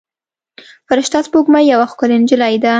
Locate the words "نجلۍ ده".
2.21-2.69